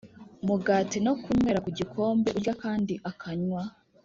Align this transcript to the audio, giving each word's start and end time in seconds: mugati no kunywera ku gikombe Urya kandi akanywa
mugati 0.47 0.97
no 1.05 1.13
kunywera 1.21 1.59
ku 1.65 1.69
gikombe 1.77 2.27
Urya 2.37 2.53
kandi 2.63 2.93
akanywa 3.11 3.63